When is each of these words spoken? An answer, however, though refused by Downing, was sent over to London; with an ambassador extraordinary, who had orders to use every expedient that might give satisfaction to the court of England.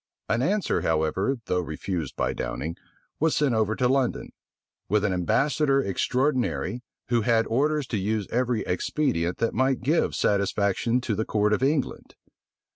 An 0.27 0.41
answer, 0.41 0.81
however, 0.81 1.37
though 1.45 1.59
refused 1.61 2.15
by 2.15 2.33
Downing, 2.33 2.75
was 3.19 3.35
sent 3.35 3.53
over 3.53 3.75
to 3.75 3.87
London; 3.87 4.31
with 4.89 5.05
an 5.05 5.13
ambassador 5.13 5.79
extraordinary, 5.79 6.81
who 7.09 7.21
had 7.21 7.45
orders 7.45 7.85
to 7.89 7.99
use 7.99 8.27
every 8.31 8.61
expedient 8.65 9.37
that 9.37 9.53
might 9.53 9.81
give 9.81 10.15
satisfaction 10.15 11.01
to 11.01 11.13
the 11.13 11.23
court 11.23 11.53
of 11.53 11.61
England. 11.61 12.15